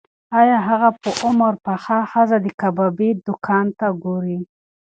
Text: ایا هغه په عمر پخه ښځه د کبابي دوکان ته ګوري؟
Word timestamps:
ایا 0.39 0.57
هغه 0.69 0.89
په 1.01 1.09
عمر 1.25 1.53
پخه 1.65 1.97
ښځه 2.11 2.37
د 2.45 2.47
کبابي 2.61 3.09
دوکان 3.27 3.65
ته 3.79 3.87
ګوري؟ 4.03 4.39